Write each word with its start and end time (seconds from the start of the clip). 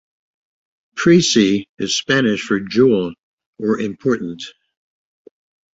"Presea" 0.95 1.67
is 1.77 1.95
Spanish 1.95 2.41
for 2.41 2.59
"jewel" 2.59 3.13
or 3.59 3.79
"important". 3.79 4.41